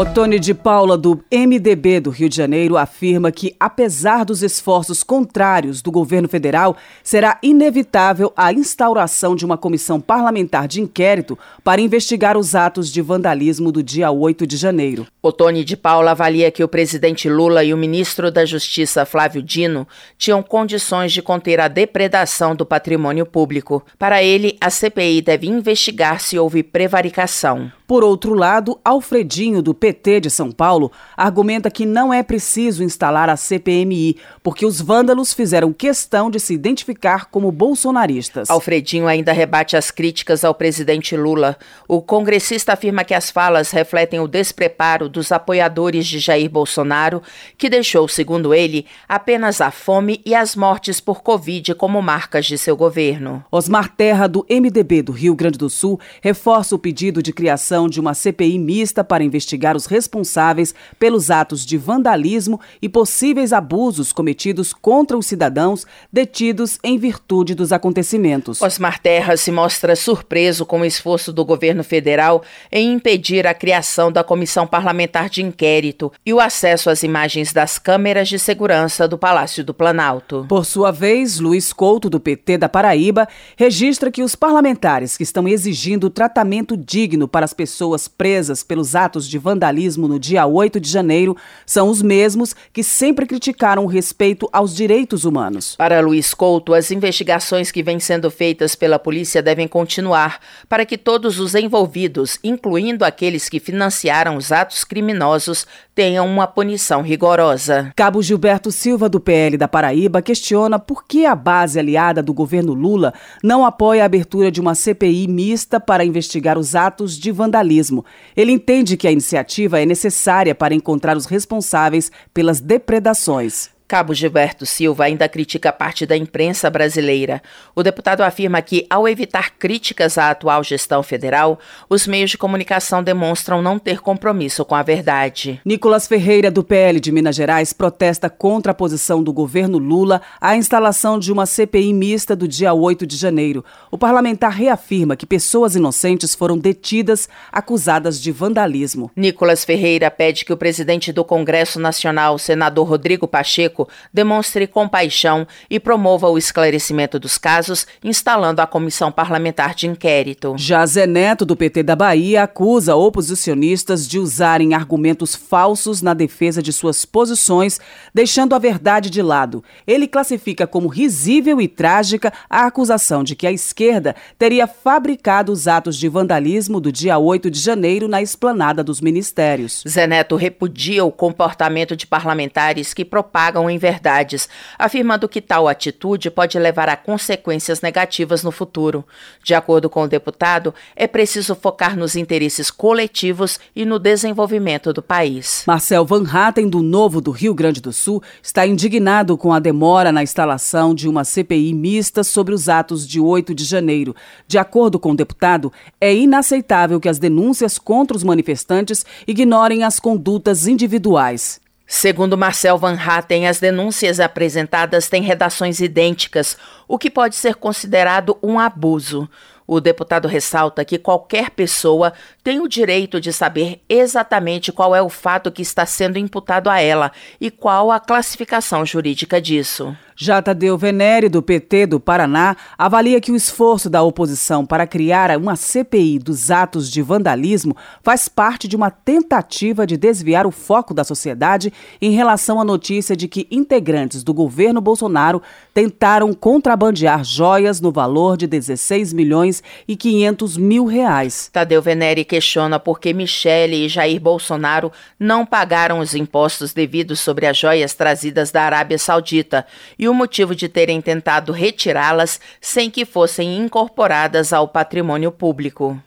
Otone 0.00 0.38
de 0.38 0.54
Paula, 0.54 0.96
do 0.96 1.22
MDB 1.30 2.00
do 2.00 2.08
Rio 2.08 2.26
de 2.26 2.34
Janeiro, 2.34 2.78
afirma 2.78 3.30
que, 3.30 3.54
apesar 3.60 4.24
dos 4.24 4.42
esforços 4.42 5.02
contrários 5.02 5.82
do 5.82 5.90
governo 5.90 6.26
federal, 6.26 6.74
será 7.04 7.38
inevitável 7.42 8.32
a 8.34 8.50
instauração 8.50 9.36
de 9.36 9.44
uma 9.44 9.58
comissão 9.58 10.00
parlamentar 10.00 10.66
de 10.66 10.80
inquérito 10.80 11.38
para 11.62 11.82
investigar 11.82 12.38
os 12.38 12.54
atos 12.54 12.90
de 12.90 13.02
vandalismo 13.02 13.70
do 13.70 13.82
dia 13.82 14.10
8 14.10 14.46
de 14.46 14.56
janeiro. 14.56 15.06
Otone 15.22 15.62
de 15.62 15.76
Paula 15.76 16.12
avalia 16.12 16.50
que 16.50 16.64
o 16.64 16.68
presidente 16.68 17.28
Lula 17.28 17.62
e 17.62 17.74
o 17.74 17.76
ministro 17.76 18.30
da 18.30 18.46
Justiça, 18.46 19.04
Flávio 19.04 19.42
Dino, 19.42 19.86
tinham 20.16 20.42
condições 20.42 21.12
de 21.12 21.20
conter 21.20 21.60
a 21.60 21.68
depredação 21.68 22.56
do 22.56 22.64
patrimônio 22.64 23.26
público. 23.26 23.84
Para 23.98 24.22
ele, 24.22 24.56
a 24.62 24.70
CPI 24.70 25.20
deve 25.20 25.46
investigar 25.46 26.20
se 26.20 26.38
houve 26.38 26.62
prevaricação. 26.62 27.70
Por 27.90 28.04
outro 28.04 28.34
lado, 28.34 28.78
Alfredinho, 28.84 29.60
do 29.60 29.74
PT 29.74 30.20
de 30.20 30.30
São 30.30 30.52
Paulo, 30.52 30.92
argumenta 31.16 31.68
que 31.72 31.84
não 31.84 32.14
é 32.14 32.22
preciso 32.22 32.84
instalar 32.84 33.28
a 33.28 33.36
CPMI, 33.36 34.16
porque 34.44 34.64
os 34.64 34.80
vândalos 34.80 35.34
fizeram 35.34 35.72
questão 35.72 36.30
de 36.30 36.38
se 36.38 36.54
identificar 36.54 37.24
como 37.32 37.50
bolsonaristas. 37.50 38.48
Alfredinho 38.48 39.08
ainda 39.08 39.32
rebate 39.32 39.76
as 39.76 39.90
críticas 39.90 40.44
ao 40.44 40.54
presidente 40.54 41.16
Lula. 41.16 41.56
O 41.88 42.00
congressista 42.00 42.74
afirma 42.74 43.02
que 43.02 43.12
as 43.12 43.28
falas 43.28 43.72
refletem 43.72 44.20
o 44.20 44.28
despreparo 44.28 45.08
dos 45.08 45.32
apoiadores 45.32 46.06
de 46.06 46.20
Jair 46.20 46.48
Bolsonaro, 46.48 47.20
que 47.58 47.68
deixou, 47.68 48.06
segundo 48.06 48.54
ele, 48.54 48.86
apenas 49.08 49.60
a 49.60 49.72
fome 49.72 50.20
e 50.24 50.32
as 50.32 50.54
mortes 50.54 51.00
por 51.00 51.22
Covid 51.24 51.74
como 51.74 52.00
marcas 52.00 52.46
de 52.46 52.56
seu 52.56 52.76
governo. 52.76 53.44
Osmar 53.50 53.92
Terra, 53.96 54.28
do 54.28 54.46
MDB 54.48 55.02
do 55.02 55.10
Rio 55.10 55.34
Grande 55.34 55.58
do 55.58 55.68
Sul, 55.68 55.98
reforça 56.22 56.76
o 56.76 56.78
pedido 56.78 57.20
de 57.20 57.32
criação 57.32 57.79
criação 57.80 57.88
de 57.88 58.00
uma 58.00 58.14
CPI 58.14 58.58
mista 58.58 59.02
para 59.04 59.24
investigar 59.24 59.76
os 59.76 59.86
responsáveis 59.86 60.74
pelos 60.98 61.30
atos 61.30 61.64
de 61.64 61.78
vandalismo 61.78 62.60
e 62.82 62.88
possíveis 62.88 63.52
abusos 63.52 64.12
cometidos 64.12 64.72
contra 64.72 65.16
os 65.16 65.26
cidadãos 65.26 65.86
detidos 66.12 66.78
em 66.82 66.98
virtude 66.98 67.54
dos 67.54 67.72
acontecimentos. 67.72 68.60
Osmar 68.60 69.00
Terra 69.00 69.36
se 69.36 69.50
mostra 69.50 69.96
surpreso 69.96 70.66
com 70.66 70.80
o 70.80 70.84
esforço 70.84 71.32
do 71.32 71.44
governo 71.44 71.82
federal 71.84 72.42
em 72.70 72.92
impedir 72.92 73.46
a 73.46 73.54
criação 73.54 74.10
da 74.10 74.24
comissão 74.24 74.66
parlamentar 74.66 75.30
de 75.30 75.42
inquérito 75.42 76.12
e 76.26 76.34
o 76.34 76.40
acesso 76.40 76.90
às 76.90 77.02
imagens 77.02 77.52
das 77.52 77.78
câmeras 77.78 78.28
de 78.28 78.38
segurança 78.38 79.06
do 79.06 79.16
Palácio 79.16 79.64
do 79.64 79.72
Planalto. 79.72 80.44
Por 80.48 80.64
sua 80.64 80.90
vez, 80.90 81.38
Luiz 81.38 81.72
Couto, 81.72 82.10
do 82.10 82.20
PT 82.20 82.58
da 82.58 82.68
Paraíba, 82.68 83.28
registra 83.56 84.10
que 84.10 84.22
os 84.22 84.34
parlamentares 84.34 85.16
que 85.16 85.22
estão 85.22 85.46
exigindo 85.48 86.10
tratamento 86.10 86.76
digno 86.76 87.28
para 87.28 87.44
as 87.44 87.54
pessoas 87.54 87.69
pessoas 87.70 88.08
presas 88.08 88.64
pelos 88.64 88.96
atos 88.96 89.28
de 89.28 89.38
vandalismo 89.38 90.08
no 90.08 90.18
dia 90.18 90.44
8 90.44 90.80
de 90.80 90.90
janeiro 90.90 91.36
são 91.64 91.88
os 91.88 92.02
mesmos 92.02 92.54
que 92.72 92.82
sempre 92.82 93.26
criticaram 93.26 93.84
o 93.84 93.86
respeito 93.86 94.48
aos 94.52 94.74
direitos 94.74 95.24
humanos. 95.24 95.76
Para 95.76 96.00
Luiz 96.00 96.34
Couto, 96.34 96.74
as 96.74 96.90
investigações 96.90 97.70
que 97.70 97.82
vêm 97.82 98.00
sendo 98.00 98.28
feitas 98.28 98.74
pela 98.74 98.98
polícia 98.98 99.40
devem 99.40 99.68
continuar 99.68 100.40
para 100.68 100.84
que 100.84 100.98
todos 100.98 101.38
os 101.38 101.54
envolvidos, 101.54 102.38
incluindo 102.42 103.04
aqueles 103.04 103.48
que 103.48 103.60
financiaram 103.60 104.36
os 104.36 104.50
atos 104.50 104.82
criminosos, 104.82 105.66
tenham 106.00 106.26
uma 106.26 106.46
punição 106.46 107.02
rigorosa. 107.02 107.92
Cabo 107.94 108.22
Gilberto 108.22 108.72
Silva, 108.72 109.06
do 109.06 109.20
PL 109.20 109.58
da 109.58 109.68
Paraíba, 109.68 110.22
questiona 110.22 110.78
por 110.78 111.04
que 111.04 111.26
a 111.26 111.34
base 111.34 111.78
aliada 111.78 112.22
do 112.22 112.32
governo 112.32 112.72
Lula 112.72 113.12
não 113.44 113.66
apoia 113.66 114.02
a 114.02 114.06
abertura 114.06 114.50
de 114.50 114.62
uma 114.62 114.74
CPI 114.74 115.28
mista 115.28 115.78
para 115.78 116.02
investigar 116.02 116.56
os 116.56 116.74
atos 116.74 117.18
de 117.18 117.30
vandalismo. 117.30 118.02
Ele 118.34 118.50
entende 118.50 118.96
que 118.96 119.06
a 119.06 119.12
iniciativa 119.12 119.78
é 119.78 119.84
necessária 119.84 120.54
para 120.54 120.74
encontrar 120.74 121.18
os 121.18 121.26
responsáveis 121.26 122.10
pelas 122.32 122.60
depredações. 122.60 123.68
Cabo 123.90 124.14
Gilberto 124.14 124.64
Silva 124.64 125.02
ainda 125.02 125.28
critica 125.28 125.72
parte 125.72 126.06
da 126.06 126.16
imprensa 126.16 126.70
brasileira. 126.70 127.42
O 127.74 127.82
deputado 127.82 128.20
afirma 128.20 128.62
que, 128.62 128.86
ao 128.88 129.08
evitar 129.08 129.50
críticas 129.58 130.16
à 130.16 130.30
atual 130.30 130.62
gestão 130.62 131.02
federal, 131.02 131.58
os 131.88 132.06
meios 132.06 132.30
de 132.30 132.38
comunicação 132.38 133.02
demonstram 133.02 133.60
não 133.60 133.80
ter 133.80 133.98
compromisso 133.98 134.64
com 134.64 134.76
a 134.76 134.82
verdade. 134.84 135.60
Nicolas 135.64 136.06
Ferreira, 136.06 136.52
do 136.52 136.62
PL 136.62 137.00
de 137.00 137.10
Minas 137.10 137.34
Gerais, 137.34 137.72
protesta 137.72 138.30
contra 138.30 138.70
a 138.70 138.74
posição 138.76 139.24
do 139.24 139.32
governo 139.32 139.76
Lula 139.76 140.22
à 140.40 140.54
instalação 140.54 141.18
de 141.18 141.32
uma 141.32 141.44
CPI 141.44 141.92
mista 141.92 142.36
do 142.36 142.46
dia 142.46 142.72
8 142.72 143.04
de 143.04 143.16
janeiro. 143.16 143.64
O 143.90 143.98
parlamentar 143.98 144.52
reafirma 144.52 145.16
que 145.16 145.26
pessoas 145.26 145.74
inocentes 145.74 146.32
foram 146.32 146.56
detidas 146.56 147.28
acusadas 147.50 148.22
de 148.22 148.30
vandalismo. 148.30 149.10
Nicolas 149.16 149.64
Ferreira 149.64 150.08
pede 150.12 150.44
que 150.44 150.52
o 150.52 150.56
presidente 150.56 151.12
do 151.12 151.24
Congresso 151.24 151.80
Nacional, 151.80 152.38
senador 152.38 152.86
Rodrigo 152.86 153.26
Pacheco, 153.26 153.79
demonstre 154.12 154.66
compaixão 154.66 155.46
e 155.68 155.78
promova 155.78 156.28
o 156.28 156.38
esclarecimento 156.38 157.18
dos 157.18 157.38
casos, 157.38 157.86
instalando 158.02 158.60
a 158.60 158.66
comissão 158.66 159.12
parlamentar 159.12 159.74
de 159.74 159.86
inquérito. 159.86 160.54
Já 160.56 160.84
Zé 160.86 161.06
Neto, 161.06 161.44
do 161.44 161.56
PT 161.56 161.82
da 161.82 161.94
Bahia, 161.94 162.42
acusa 162.42 162.96
oposicionistas 162.96 164.08
de 164.08 164.18
usarem 164.18 164.74
argumentos 164.74 165.34
falsos 165.34 166.02
na 166.02 166.14
defesa 166.14 166.62
de 166.62 166.72
suas 166.72 167.04
posições, 167.04 167.80
deixando 168.12 168.54
a 168.54 168.58
verdade 168.58 169.10
de 169.10 169.22
lado. 169.22 169.62
Ele 169.86 170.08
classifica 170.08 170.66
como 170.66 170.88
risível 170.88 171.60
e 171.60 171.68
trágica 171.68 172.32
a 172.48 172.66
acusação 172.66 173.22
de 173.22 173.36
que 173.36 173.46
a 173.46 173.52
esquerda 173.52 174.14
teria 174.38 174.66
fabricado 174.66 175.52
os 175.52 175.68
atos 175.68 175.96
de 175.96 176.08
vandalismo 176.08 176.80
do 176.80 176.90
dia 176.90 177.18
8 177.18 177.50
de 177.50 177.60
janeiro 177.60 178.08
na 178.08 178.20
esplanada 178.20 178.82
dos 178.82 179.00
ministérios. 179.00 179.84
Zé 179.88 180.06
Neto 180.06 180.36
repudia 180.36 181.04
o 181.04 181.12
comportamento 181.12 181.96
de 181.96 182.06
parlamentares 182.06 182.92
que 182.92 183.04
propagam 183.04 183.69
em 183.70 183.78
verdades, 183.78 184.48
afirmando 184.78 185.28
que 185.28 185.40
tal 185.40 185.68
atitude 185.68 186.30
pode 186.30 186.58
levar 186.58 186.88
a 186.88 186.96
consequências 186.96 187.80
negativas 187.80 188.42
no 188.42 188.50
futuro. 188.50 189.04
De 189.42 189.54
acordo 189.54 189.88
com 189.88 190.02
o 190.02 190.08
deputado, 190.08 190.74
é 190.96 191.06
preciso 191.06 191.54
focar 191.54 191.96
nos 191.96 192.16
interesses 192.16 192.70
coletivos 192.70 193.58
e 193.74 193.84
no 193.84 193.98
desenvolvimento 193.98 194.92
do 194.92 195.02
país. 195.02 195.64
Marcel 195.66 196.04
Van 196.04 196.24
Hatten, 196.30 196.68
do 196.68 196.82
Novo 196.82 197.20
do 197.20 197.30
Rio 197.30 197.54
Grande 197.54 197.80
do 197.80 197.92
Sul, 197.92 198.22
está 198.42 198.66
indignado 198.66 199.36
com 199.36 199.52
a 199.52 199.58
demora 199.58 200.12
na 200.12 200.22
instalação 200.22 200.94
de 200.94 201.08
uma 201.08 201.24
CPI 201.24 201.72
mista 201.74 202.24
sobre 202.24 202.54
os 202.54 202.68
atos 202.68 203.06
de 203.06 203.20
8 203.20 203.54
de 203.54 203.64
janeiro. 203.64 204.14
De 204.46 204.58
acordo 204.58 204.98
com 204.98 205.12
o 205.12 205.16
deputado, 205.16 205.72
é 206.00 206.14
inaceitável 206.14 207.00
que 207.00 207.08
as 207.08 207.18
denúncias 207.18 207.78
contra 207.78 208.16
os 208.16 208.24
manifestantes 208.24 209.04
ignorem 209.26 209.84
as 209.84 210.00
condutas 210.00 210.66
individuais. 210.66 211.60
Segundo 211.92 212.38
Marcel 212.38 212.78
Van 212.78 212.94
Hatten, 212.94 213.48
as 213.48 213.58
denúncias 213.58 214.20
apresentadas 214.20 215.08
têm 215.08 215.22
redações 215.22 215.80
idênticas, 215.80 216.56
o 216.86 216.96
que 216.96 217.10
pode 217.10 217.34
ser 217.34 217.56
considerado 217.56 218.38
um 218.40 218.60
abuso. 218.60 219.28
O 219.66 219.80
deputado 219.80 220.28
ressalta 220.28 220.84
que 220.84 220.98
qualquer 220.98 221.50
pessoa 221.50 222.12
tem 222.44 222.60
o 222.60 222.68
direito 222.68 223.20
de 223.20 223.32
saber 223.32 223.82
exatamente 223.88 224.70
qual 224.70 224.94
é 224.94 225.02
o 225.02 225.08
fato 225.08 225.50
que 225.50 225.62
está 225.62 225.84
sendo 225.84 226.16
imputado 226.16 226.70
a 226.70 226.80
ela 226.80 227.10
e 227.40 227.50
qual 227.50 227.90
a 227.90 227.98
classificação 227.98 228.86
jurídica 228.86 229.40
disso. 229.40 229.96
Já 230.22 230.42
Tadeu 230.42 230.76
Venere, 230.76 231.30
do 231.30 231.40
PT 231.40 231.86
do 231.86 231.98
Paraná, 231.98 232.54
avalia 232.76 233.22
que 233.22 233.32
o 233.32 233.36
esforço 233.36 233.88
da 233.88 234.02
oposição 234.02 234.66
para 234.66 234.86
criar 234.86 235.34
uma 235.38 235.56
CPI 235.56 236.18
dos 236.18 236.50
atos 236.50 236.90
de 236.90 237.00
vandalismo 237.00 237.74
faz 238.02 238.28
parte 238.28 238.68
de 238.68 238.76
uma 238.76 238.90
tentativa 238.90 239.86
de 239.86 239.96
desviar 239.96 240.46
o 240.46 240.50
foco 240.50 240.92
da 240.92 241.04
sociedade 241.04 241.72
em 242.02 242.10
relação 242.10 242.60
à 242.60 242.64
notícia 242.64 243.16
de 243.16 243.26
que 243.28 243.46
integrantes 243.50 244.22
do 244.22 244.34
governo 244.34 244.78
Bolsonaro 244.78 245.40
tentaram 245.72 246.34
contrabandear 246.34 247.24
joias 247.24 247.80
no 247.80 247.90
valor 247.90 248.36
de 248.36 248.46
16 248.46 249.14
milhões 249.14 249.62
e 249.88 249.96
500 249.96 250.58
mil 250.58 250.84
reais. 250.84 251.48
Tadeu 251.50 251.80
Venere 251.80 252.26
questiona 252.26 252.78
por 252.78 253.00
que 253.00 253.14
Michele 253.14 253.86
e 253.86 253.88
Jair 253.88 254.20
Bolsonaro 254.20 254.92
não 255.18 255.46
pagaram 255.46 255.98
os 255.98 256.14
impostos 256.14 256.74
devidos 256.74 257.20
sobre 257.20 257.46
as 257.46 257.56
joias 257.56 257.94
trazidas 257.94 258.50
da 258.50 258.64
Arábia 258.64 258.98
Saudita 258.98 259.64
e 259.98 260.09
o 260.10 260.14
motivo 260.14 260.54
de 260.54 260.68
terem 260.68 261.00
tentado 261.00 261.52
retirá-las 261.52 262.40
sem 262.60 262.90
que 262.90 263.04
fossem 263.04 263.56
incorporadas 263.56 264.52
ao 264.52 264.68
patrimônio 264.68 265.30
público. 265.30 265.98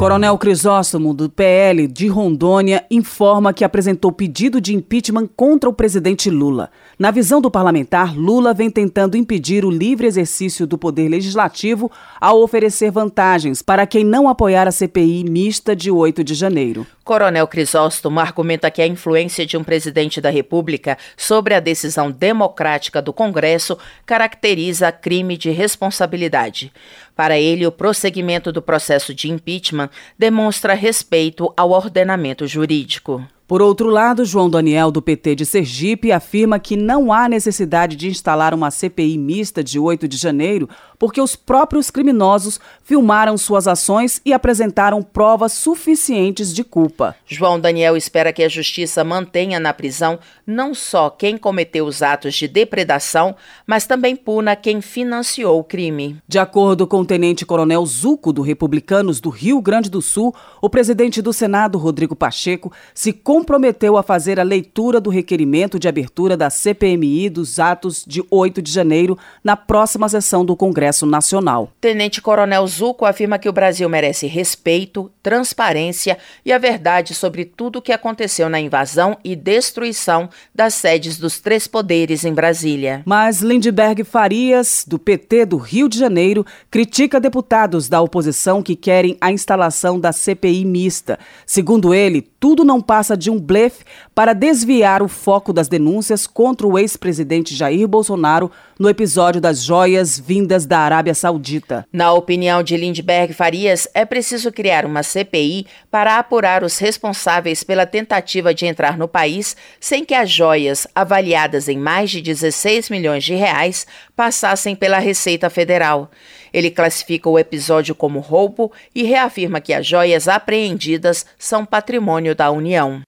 Coronel 0.00 0.38
Crisóstomo, 0.38 1.12
do 1.12 1.28
PL 1.28 1.86
de 1.86 2.08
Rondônia, 2.08 2.86
informa 2.90 3.52
que 3.52 3.62
apresentou 3.62 4.10
pedido 4.10 4.58
de 4.58 4.74
impeachment 4.74 5.28
contra 5.36 5.68
o 5.68 5.74
presidente 5.74 6.30
Lula. 6.30 6.70
Na 6.98 7.10
visão 7.10 7.38
do 7.38 7.50
parlamentar, 7.50 8.16
Lula 8.16 8.54
vem 8.54 8.70
tentando 8.70 9.14
impedir 9.14 9.62
o 9.62 9.70
livre 9.70 10.06
exercício 10.06 10.66
do 10.66 10.78
poder 10.78 11.06
legislativo 11.10 11.92
ao 12.18 12.40
oferecer 12.40 12.90
vantagens 12.90 13.60
para 13.60 13.86
quem 13.86 14.02
não 14.02 14.26
apoiar 14.26 14.66
a 14.66 14.72
CPI 14.72 15.22
mista 15.24 15.76
de 15.76 15.90
8 15.90 16.24
de 16.24 16.32
janeiro. 16.32 16.86
Coronel 17.04 17.46
Crisóstomo 17.46 18.20
argumenta 18.20 18.70
que 18.70 18.80
a 18.80 18.86
influência 18.86 19.44
de 19.44 19.56
um 19.56 19.64
presidente 19.64 20.20
da 20.20 20.30
República 20.30 20.96
sobre 21.16 21.54
a 21.54 21.60
decisão 21.60 22.10
democrática 22.10 23.02
do 23.02 23.12
Congresso 23.12 23.76
caracteriza 24.06 24.92
crime 24.92 25.36
de 25.36 25.50
responsabilidade. 25.50 26.72
Para 27.20 27.38
ele, 27.38 27.66
o 27.66 27.70
prosseguimento 27.70 28.50
do 28.50 28.62
processo 28.62 29.14
de 29.14 29.30
impeachment 29.30 29.90
demonstra 30.18 30.72
respeito 30.72 31.52
ao 31.54 31.68
ordenamento 31.68 32.46
jurídico. 32.46 33.22
Por 33.50 33.60
outro 33.60 33.88
lado, 33.88 34.24
João 34.24 34.48
Daniel, 34.48 34.92
do 34.92 35.02
PT 35.02 35.34
de 35.34 35.44
Sergipe, 35.44 36.12
afirma 36.12 36.60
que 36.60 36.76
não 36.76 37.12
há 37.12 37.28
necessidade 37.28 37.96
de 37.96 38.06
instalar 38.06 38.54
uma 38.54 38.70
CPI 38.70 39.18
mista 39.18 39.64
de 39.64 39.76
8 39.76 40.06
de 40.06 40.16
janeiro, 40.16 40.68
porque 40.96 41.20
os 41.20 41.34
próprios 41.34 41.90
criminosos 41.90 42.60
filmaram 42.84 43.36
suas 43.36 43.66
ações 43.66 44.20
e 44.24 44.32
apresentaram 44.32 45.02
provas 45.02 45.52
suficientes 45.52 46.54
de 46.54 46.62
culpa. 46.62 47.16
João 47.26 47.58
Daniel 47.58 47.96
espera 47.96 48.32
que 48.32 48.44
a 48.44 48.48
justiça 48.48 49.02
mantenha 49.02 49.58
na 49.58 49.72
prisão 49.72 50.20
não 50.46 50.72
só 50.72 51.10
quem 51.10 51.36
cometeu 51.36 51.86
os 51.86 52.02
atos 52.02 52.34
de 52.34 52.46
depredação, 52.46 53.34
mas 53.66 53.84
também 53.84 54.14
puna 54.14 54.54
quem 54.54 54.80
financiou 54.80 55.58
o 55.58 55.64
crime. 55.64 56.18
De 56.28 56.38
acordo 56.38 56.86
com 56.86 57.00
o 57.00 57.06
tenente-coronel 57.06 57.84
Zuco, 57.84 58.32
do 58.32 58.42
Republicanos 58.42 59.20
do 59.20 59.30
Rio 59.30 59.60
Grande 59.60 59.90
do 59.90 60.00
Sul, 60.00 60.32
o 60.62 60.70
presidente 60.70 61.20
do 61.20 61.32
Senado, 61.32 61.78
Rodrigo 61.78 62.14
Pacheco, 62.14 62.70
se 62.94 63.12
comprometeu 63.40 63.96
a 63.96 64.02
fazer 64.02 64.38
a 64.38 64.42
leitura 64.42 65.00
do 65.00 65.08
requerimento 65.08 65.78
de 65.78 65.88
abertura 65.88 66.36
da 66.36 66.50
CPMI 66.50 67.30
dos 67.30 67.58
atos 67.58 68.04
de 68.06 68.22
8 68.30 68.60
de 68.60 68.70
janeiro 68.70 69.16
na 69.42 69.56
próxima 69.56 70.10
sessão 70.10 70.44
do 70.44 70.54
Congresso 70.54 71.06
Nacional. 71.06 71.72
Tenente 71.80 72.20
Coronel 72.20 72.66
Zuco 72.66 73.06
afirma 73.06 73.38
que 73.38 73.48
o 73.48 73.52
Brasil 73.52 73.88
merece 73.88 74.26
respeito, 74.26 75.10
transparência 75.22 76.18
e 76.44 76.52
a 76.52 76.58
verdade 76.58 77.14
sobre 77.14 77.46
tudo 77.46 77.78
o 77.78 77.82
que 77.82 77.92
aconteceu 77.92 78.50
na 78.50 78.60
invasão 78.60 79.16
e 79.24 79.34
destruição 79.34 80.28
das 80.54 80.74
sedes 80.74 81.16
dos 81.16 81.40
três 81.40 81.66
poderes 81.66 82.26
em 82.26 82.34
Brasília. 82.34 83.02
Mas 83.06 83.40
Lindbergh 83.40 84.04
Farias, 84.04 84.84
do 84.86 84.98
PT 84.98 85.46
do 85.46 85.56
Rio 85.56 85.88
de 85.88 85.98
Janeiro, 85.98 86.44
critica 86.70 87.18
deputados 87.18 87.88
da 87.88 88.02
oposição 88.02 88.62
que 88.62 88.76
querem 88.76 89.16
a 89.18 89.32
instalação 89.32 89.98
da 89.98 90.12
CPI 90.12 90.66
mista. 90.66 91.18
Segundo 91.46 91.94
ele, 91.94 92.20
tudo 92.20 92.64
não 92.64 92.82
passa 92.82 93.16
de 93.16 93.29
um 93.30 93.40
blefe 93.40 93.84
para 94.14 94.32
desviar 94.32 95.02
o 95.02 95.08
foco 95.08 95.52
das 95.52 95.68
denúncias 95.68 96.26
contra 96.26 96.66
o 96.66 96.78
ex-presidente 96.78 97.54
Jair 97.54 97.86
Bolsonaro 97.88 98.50
no 98.78 98.88
episódio 98.88 99.40
das 99.40 99.62
joias 99.62 100.18
vindas 100.18 100.66
da 100.66 100.78
Arábia 100.78 101.14
Saudita. 101.14 101.86
Na 101.92 102.12
opinião 102.12 102.62
de 102.62 102.76
Lindbergh 102.76 103.32
Farias, 103.32 103.86
é 103.94 104.04
preciso 104.04 104.50
criar 104.50 104.84
uma 104.84 105.02
CPI 105.02 105.66
para 105.90 106.18
apurar 106.18 106.64
os 106.64 106.78
responsáveis 106.78 107.62
pela 107.62 107.86
tentativa 107.86 108.54
de 108.54 108.66
entrar 108.66 108.96
no 108.96 109.06
país 109.06 109.56
sem 109.78 110.04
que 110.04 110.14
as 110.14 110.30
joias, 110.30 110.86
avaliadas 110.94 111.68
em 111.68 111.78
mais 111.78 112.10
de 112.10 112.20
16 112.20 112.90
milhões 112.90 113.24
de 113.24 113.34
reais, 113.34 113.86
passassem 114.16 114.74
pela 114.74 114.98
Receita 114.98 115.48
Federal. 115.50 116.10
Ele 116.52 116.70
classifica 116.70 117.28
o 117.28 117.38
episódio 117.38 117.94
como 117.94 118.20
roubo 118.20 118.72
e 118.94 119.02
reafirma 119.02 119.60
que 119.60 119.72
as 119.72 119.86
joias 119.86 120.28
apreendidas 120.28 121.26
são 121.38 121.64
patrimônio 121.64 122.34
da 122.34 122.50
União. 122.50 123.02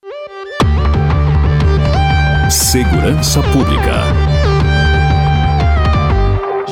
Segurança 2.50 3.42
Pública. 3.44 4.21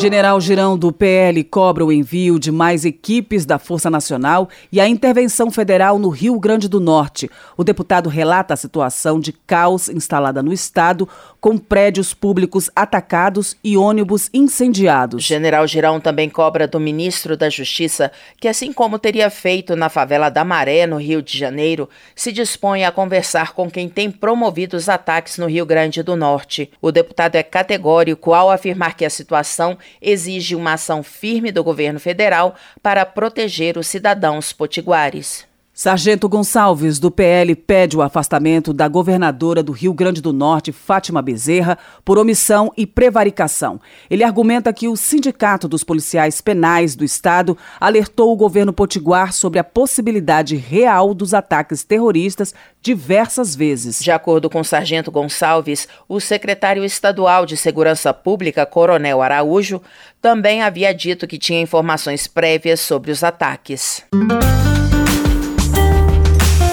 General 0.00 0.40
Girão 0.40 0.78
do 0.78 0.90
PL 0.90 1.44
cobra 1.44 1.84
o 1.84 1.92
envio 1.92 2.38
de 2.38 2.50
mais 2.50 2.86
equipes 2.86 3.44
da 3.44 3.58
Força 3.58 3.90
Nacional 3.90 4.48
e 4.72 4.80
a 4.80 4.88
intervenção 4.88 5.50
federal 5.50 5.98
no 5.98 6.08
Rio 6.08 6.40
Grande 6.40 6.70
do 6.70 6.80
Norte. 6.80 7.30
O 7.54 7.62
deputado 7.62 8.08
relata 8.08 8.54
a 8.54 8.56
situação 8.56 9.20
de 9.20 9.30
caos 9.30 9.90
instalada 9.90 10.42
no 10.42 10.54
estado, 10.54 11.06
com 11.38 11.58
prédios 11.58 12.14
públicos 12.14 12.70
atacados 12.74 13.58
e 13.62 13.76
ônibus 13.76 14.30
incendiados. 14.32 15.22
General 15.22 15.66
Girão 15.66 16.00
também 16.00 16.30
cobra 16.30 16.66
do 16.66 16.80
ministro 16.80 17.36
da 17.36 17.50
Justiça 17.50 18.10
que, 18.38 18.48
assim 18.48 18.72
como 18.72 18.98
teria 18.98 19.28
feito 19.28 19.76
na 19.76 19.90
favela 19.90 20.30
da 20.30 20.44
Maré, 20.44 20.86
no 20.86 20.96
Rio 20.96 21.20
de 21.20 21.36
Janeiro, 21.36 21.86
se 22.14 22.32
dispõe 22.32 22.86
a 22.86 22.92
conversar 22.92 23.52
com 23.52 23.70
quem 23.70 23.86
tem 23.86 24.10
promovido 24.10 24.78
os 24.78 24.88
ataques 24.88 25.36
no 25.36 25.46
Rio 25.46 25.66
Grande 25.66 26.02
do 26.02 26.16
Norte. 26.16 26.70
O 26.80 26.90
deputado 26.90 27.36
é 27.36 27.42
categórico 27.42 28.32
ao 28.32 28.50
afirmar 28.50 28.96
que 28.96 29.04
a 29.04 29.10
situação 29.10 29.76
exige 30.00 30.54
uma 30.54 30.74
ação 30.74 31.02
firme 31.02 31.52
do 31.52 31.64
governo 31.64 32.00
federal 32.00 32.54
para 32.82 33.04
proteger 33.04 33.76
os 33.76 33.86
cidadãos 33.86 34.52
potiguares. 34.52 35.49
Sargento 35.82 36.28
Gonçalves, 36.28 36.98
do 36.98 37.10
PL, 37.10 37.54
pede 37.54 37.96
o 37.96 38.02
afastamento 38.02 38.70
da 38.70 38.86
governadora 38.86 39.62
do 39.62 39.72
Rio 39.72 39.94
Grande 39.94 40.20
do 40.20 40.30
Norte, 40.30 40.72
Fátima 40.72 41.22
Bezerra, 41.22 41.78
por 42.04 42.18
omissão 42.18 42.70
e 42.76 42.86
prevaricação. 42.86 43.80
Ele 44.10 44.22
argumenta 44.22 44.74
que 44.74 44.86
o 44.88 44.94
Sindicato 44.94 45.66
dos 45.66 45.82
Policiais 45.82 46.42
Penais 46.42 46.94
do 46.94 47.02
Estado 47.02 47.56
alertou 47.80 48.30
o 48.30 48.36
governo 48.36 48.74
potiguar 48.74 49.32
sobre 49.32 49.58
a 49.58 49.64
possibilidade 49.64 50.54
real 50.54 51.14
dos 51.14 51.32
ataques 51.32 51.82
terroristas 51.82 52.54
diversas 52.82 53.56
vezes. 53.56 54.02
De 54.02 54.10
acordo 54.10 54.50
com 54.50 54.60
o 54.60 54.64
Sargento 54.64 55.10
Gonçalves, 55.10 55.88
o 56.06 56.20
secretário 56.20 56.84
estadual 56.84 57.46
de 57.46 57.56
Segurança 57.56 58.12
Pública, 58.12 58.66
Coronel 58.66 59.22
Araújo, 59.22 59.80
também 60.20 60.60
havia 60.60 60.92
dito 60.92 61.26
que 61.26 61.38
tinha 61.38 61.62
informações 61.62 62.26
prévias 62.26 62.80
sobre 62.80 63.10
os 63.10 63.24
ataques. 63.24 64.04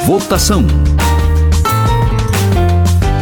Votação. 0.08 0.64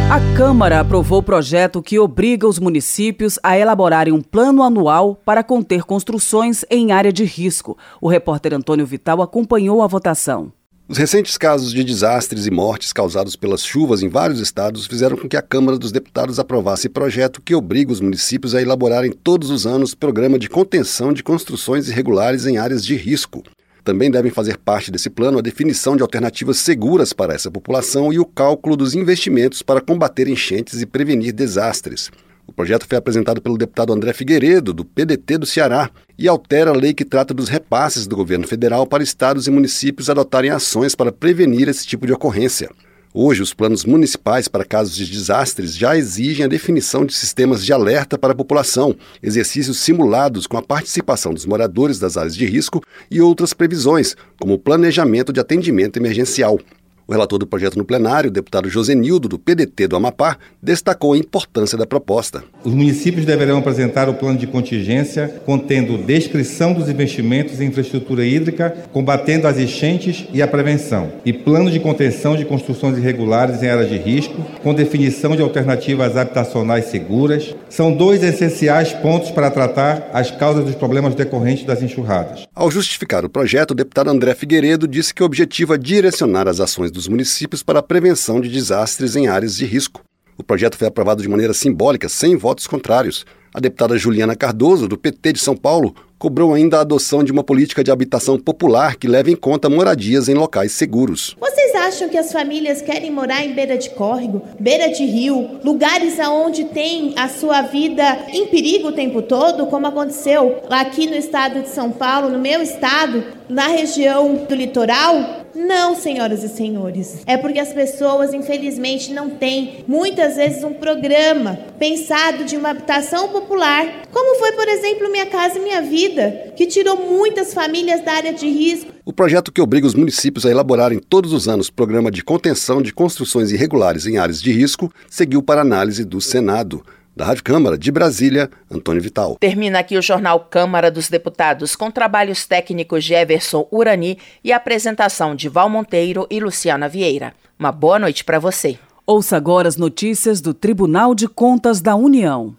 A 0.08 0.36
Câmara 0.36 0.78
aprovou 0.78 1.18
o 1.18 1.22
projeto 1.22 1.82
que 1.82 1.98
obriga 1.98 2.46
os 2.46 2.60
municípios 2.60 3.40
a 3.42 3.58
elaborarem 3.58 4.14
um 4.14 4.22
plano 4.22 4.62
anual 4.62 5.16
para 5.16 5.42
conter 5.42 5.82
construções 5.82 6.64
em 6.70 6.92
área 6.92 7.12
de 7.12 7.24
risco. 7.24 7.76
O 8.00 8.08
repórter 8.08 8.54
Antônio 8.54 8.86
Vital 8.86 9.20
acompanhou 9.20 9.82
a 9.82 9.88
votação. 9.88 10.52
Os 10.88 10.96
recentes 10.96 11.36
casos 11.36 11.72
de 11.72 11.82
desastres 11.82 12.46
e 12.46 12.52
mortes 12.52 12.92
causados 12.92 13.34
pelas 13.34 13.66
chuvas 13.66 14.00
em 14.00 14.08
vários 14.08 14.38
estados 14.38 14.86
fizeram 14.86 15.16
com 15.16 15.28
que 15.28 15.36
a 15.36 15.42
Câmara 15.42 15.76
dos 15.76 15.90
Deputados 15.90 16.38
aprovasse 16.38 16.88
projeto 16.88 17.42
que 17.42 17.56
obriga 17.56 17.90
os 17.90 18.00
municípios 18.00 18.54
a 18.54 18.62
elaborarem 18.62 19.10
todos 19.10 19.50
os 19.50 19.66
anos 19.66 19.92
programa 19.92 20.38
de 20.38 20.48
contenção 20.48 21.12
de 21.12 21.24
construções 21.24 21.88
irregulares 21.88 22.46
em 22.46 22.58
áreas 22.58 22.84
de 22.84 22.94
risco. 22.94 23.42
Também 23.86 24.10
devem 24.10 24.32
fazer 24.32 24.58
parte 24.58 24.90
desse 24.90 25.08
plano 25.08 25.38
a 25.38 25.40
definição 25.40 25.96
de 25.96 26.02
alternativas 26.02 26.56
seguras 26.56 27.12
para 27.12 27.32
essa 27.32 27.52
população 27.52 28.12
e 28.12 28.18
o 28.18 28.24
cálculo 28.26 28.76
dos 28.76 28.96
investimentos 28.96 29.62
para 29.62 29.80
combater 29.80 30.26
enchentes 30.26 30.82
e 30.82 30.86
prevenir 30.86 31.32
desastres. 31.32 32.10
O 32.48 32.52
projeto 32.52 32.84
foi 32.88 32.98
apresentado 32.98 33.40
pelo 33.40 33.56
deputado 33.56 33.92
André 33.92 34.12
Figueiredo, 34.12 34.74
do 34.74 34.84
PDT 34.84 35.38
do 35.38 35.46
Ceará, 35.46 35.88
e 36.18 36.26
altera 36.26 36.72
a 36.72 36.76
lei 36.76 36.92
que 36.92 37.04
trata 37.04 37.32
dos 37.32 37.48
repasses 37.48 38.08
do 38.08 38.16
governo 38.16 38.48
federal 38.48 38.88
para 38.88 39.04
estados 39.04 39.46
e 39.46 39.52
municípios 39.52 40.10
adotarem 40.10 40.50
ações 40.50 40.96
para 40.96 41.12
prevenir 41.12 41.68
esse 41.68 41.86
tipo 41.86 42.08
de 42.08 42.12
ocorrência. 42.12 42.68
Hoje, 43.18 43.40
os 43.40 43.54
planos 43.54 43.86
municipais 43.86 44.46
para 44.46 44.62
casos 44.62 44.94
de 44.94 45.06
desastres 45.06 45.74
já 45.74 45.96
exigem 45.96 46.44
a 46.44 46.48
definição 46.48 47.06
de 47.06 47.14
sistemas 47.14 47.64
de 47.64 47.72
alerta 47.72 48.18
para 48.18 48.34
a 48.34 48.36
população, 48.36 48.94
exercícios 49.22 49.78
simulados 49.78 50.46
com 50.46 50.58
a 50.58 50.62
participação 50.62 51.32
dos 51.32 51.46
moradores 51.46 51.98
das 51.98 52.18
áreas 52.18 52.36
de 52.36 52.44
risco 52.44 52.82
e 53.10 53.18
outras 53.18 53.54
previsões, 53.54 54.14
como 54.38 54.52
o 54.52 54.58
planejamento 54.58 55.32
de 55.32 55.40
atendimento 55.40 55.96
emergencial. 55.96 56.60
O 57.08 57.12
relator 57.12 57.38
do 57.38 57.46
projeto 57.46 57.78
no 57.78 57.84
plenário, 57.84 58.30
o 58.30 58.32
deputado 58.32 58.68
Josenildo, 58.68 59.28
do 59.28 59.38
PDT 59.38 59.86
do 59.86 59.94
Amapá, 59.94 60.38
destacou 60.60 61.12
a 61.12 61.18
importância 61.18 61.78
da 61.78 61.86
proposta. 61.86 62.42
Os 62.64 62.74
municípios 62.74 63.24
deverão 63.24 63.58
apresentar 63.58 64.08
o 64.08 64.14
plano 64.14 64.36
de 64.36 64.48
contingência 64.48 65.40
contendo 65.46 65.98
descrição 65.98 66.72
dos 66.72 66.88
investimentos 66.88 67.60
em 67.60 67.66
infraestrutura 67.66 68.26
hídrica, 68.26 68.76
combatendo 68.92 69.46
as 69.46 69.56
enchentes 69.56 70.26
e 70.32 70.42
a 70.42 70.48
prevenção, 70.48 71.12
e 71.24 71.32
plano 71.32 71.70
de 71.70 71.78
contenção 71.78 72.36
de 72.36 72.44
construções 72.44 72.98
irregulares 72.98 73.62
em 73.62 73.68
áreas 73.68 73.88
de 73.88 73.98
risco, 73.98 74.44
com 74.64 74.74
definição 74.74 75.36
de 75.36 75.42
alternativas 75.42 76.16
habitacionais 76.16 76.86
seguras. 76.86 77.54
São 77.70 77.92
dois 77.92 78.24
essenciais 78.24 78.92
pontos 78.92 79.30
para 79.30 79.48
tratar 79.48 80.10
as 80.12 80.32
causas 80.32 80.64
dos 80.64 80.74
problemas 80.74 81.14
decorrentes 81.14 81.64
das 81.64 81.82
enxurradas. 81.82 82.45
Ao 82.58 82.70
justificar 82.70 83.22
o 83.22 83.28
projeto, 83.28 83.72
o 83.72 83.74
deputado 83.74 84.08
André 84.08 84.34
Figueiredo 84.34 84.88
disse 84.88 85.12
que 85.12 85.22
o 85.22 85.26
objetivo 85.26 85.74
é 85.74 85.76
direcionar 85.76 86.48
as 86.48 86.58
ações 86.58 86.90
dos 86.90 87.06
municípios 87.06 87.62
para 87.62 87.80
a 87.80 87.82
prevenção 87.82 88.40
de 88.40 88.48
desastres 88.48 89.14
em 89.14 89.28
áreas 89.28 89.56
de 89.56 89.66
risco. 89.66 90.00
O 90.38 90.42
projeto 90.42 90.78
foi 90.78 90.88
aprovado 90.88 91.20
de 91.20 91.28
maneira 91.28 91.52
simbólica, 91.52 92.08
sem 92.08 92.34
votos 92.34 92.66
contrários. 92.66 93.26
A 93.52 93.60
deputada 93.60 93.98
Juliana 93.98 94.34
Cardoso, 94.34 94.88
do 94.88 94.96
PT 94.96 95.34
de 95.34 95.38
São 95.38 95.54
Paulo, 95.54 95.94
cobrou 96.18 96.54
ainda 96.54 96.78
a 96.78 96.80
adoção 96.80 97.22
de 97.22 97.32
uma 97.32 97.44
política 97.44 97.84
de 97.84 97.90
habitação 97.90 98.38
popular 98.38 98.96
que 98.96 99.06
leve 99.06 99.30
em 99.30 99.36
conta 99.36 99.68
moradias 99.68 100.28
em 100.28 100.34
locais 100.34 100.72
seguros. 100.72 101.36
Vocês 101.38 101.74
acham 101.74 102.08
que 102.08 102.18
as 102.18 102.32
famílias 102.32 102.80
querem 102.80 103.10
morar 103.10 103.44
em 103.44 103.54
beira 103.54 103.76
de 103.76 103.90
córrego, 103.90 104.42
beira 104.58 104.88
de 104.88 105.04
rio, 105.04 105.60
lugares 105.62 106.18
aonde 106.18 106.64
tem 106.64 107.14
a 107.16 107.28
sua 107.28 107.62
vida 107.62 108.26
em 108.28 108.46
perigo 108.46 108.88
o 108.88 108.92
tempo 108.92 109.22
todo, 109.22 109.66
como 109.66 109.86
aconteceu 109.86 110.62
aqui 110.70 111.06
no 111.06 111.16
estado 111.16 111.62
de 111.62 111.68
São 111.68 111.90
Paulo, 111.90 112.28
no 112.28 112.38
meu 112.38 112.62
estado, 112.62 113.24
na 113.48 113.68
região 113.68 114.46
do 114.48 114.54
litoral? 114.54 115.46
Não, 115.56 115.94
senhoras 115.94 116.42
e 116.42 116.50
senhores. 116.50 117.22
É 117.26 117.38
porque 117.38 117.58
as 117.58 117.72
pessoas, 117.72 118.34
infelizmente, 118.34 119.10
não 119.10 119.30
têm 119.30 119.84
muitas 119.88 120.36
vezes 120.36 120.62
um 120.62 120.74
programa 120.74 121.58
pensado 121.78 122.44
de 122.44 122.58
uma 122.58 122.70
habitação 122.70 123.30
popular, 123.30 124.02
como 124.16 124.38
foi, 124.38 124.52
por 124.52 124.66
exemplo, 124.66 125.12
Minha 125.12 125.26
Casa 125.26 125.60
Minha 125.60 125.82
Vida, 125.82 126.54
que 126.56 126.66
tirou 126.66 126.96
muitas 126.96 127.52
famílias 127.52 128.02
da 128.02 128.14
área 128.14 128.32
de 128.32 128.48
risco. 128.48 128.90
O 129.04 129.12
projeto 129.12 129.52
que 129.52 129.60
obriga 129.60 129.86
os 129.86 129.94
municípios 129.94 130.46
a 130.46 130.50
elaborarem 130.50 130.98
todos 130.98 131.34
os 131.34 131.46
anos 131.46 131.68
programa 131.68 132.10
de 132.10 132.24
contenção 132.24 132.80
de 132.80 132.94
construções 132.94 133.52
irregulares 133.52 134.06
em 134.06 134.16
áreas 134.16 134.40
de 134.40 134.50
risco 134.50 134.90
seguiu 135.06 135.42
para 135.42 135.60
análise 135.60 136.02
do 136.02 136.18
Senado. 136.18 136.82
Da 137.14 137.26
Rádio 137.26 137.44
Câmara 137.44 137.76
de 137.76 137.92
Brasília, 137.92 138.50
Antônio 138.70 139.02
Vital. 139.02 139.36
Termina 139.38 139.80
aqui 139.80 139.98
o 139.98 140.02
jornal 140.02 140.40
Câmara 140.50 140.90
dos 140.90 141.10
Deputados 141.10 141.76
com 141.76 141.90
trabalhos 141.90 142.46
técnicos 142.46 143.04
de 143.04 143.12
Everson 143.12 143.68
Urani 143.70 144.16
e 144.42 144.50
apresentação 144.50 145.36
de 145.36 145.46
Val 145.50 145.68
Monteiro 145.68 146.26
e 146.30 146.40
Luciana 146.40 146.88
Vieira. 146.88 147.34
Uma 147.58 147.70
boa 147.70 147.98
noite 147.98 148.24
para 148.24 148.38
você. 148.38 148.78
Ouça 149.06 149.36
agora 149.36 149.68
as 149.68 149.76
notícias 149.76 150.40
do 150.40 150.54
Tribunal 150.54 151.14
de 151.14 151.28
Contas 151.28 151.82
da 151.82 151.94
União. 151.94 152.56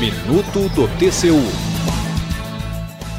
Minuto 0.00 0.66
do 0.70 0.88
TCU. 0.96 1.44